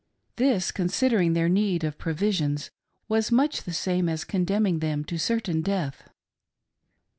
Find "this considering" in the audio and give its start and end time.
0.37-1.33